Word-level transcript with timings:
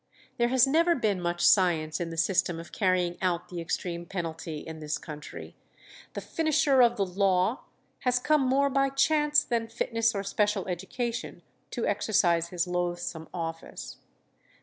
There 0.39 0.47
has 0.47 0.65
never 0.65 0.95
been 0.95 1.21
much 1.21 1.45
science 1.45 1.99
in 1.99 2.09
the 2.09 2.17
system 2.17 2.59
of 2.59 2.71
carrying 2.71 3.19
out 3.21 3.49
the 3.49 3.61
extreme 3.61 4.07
penalty 4.07 4.57
in 4.61 4.79
this 4.79 4.97
country; 4.97 5.55
the 6.13 6.21
"finisher 6.21 6.81
of 6.81 6.95
the 6.95 7.05
law" 7.05 7.65
has 7.99 8.17
come 8.17 8.41
more 8.41 8.71
by 8.71 8.89
chance 8.89 9.43
than 9.43 9.67
fitness 9.67 10.15
or 10.15 10.23
special 10.23 10.67
education 10.67 11.43
to 11.69 11.85
exercise 11.85 12.47
his 12.47 12.65
loathsome 12.65 13.29
office. 13.31 13.97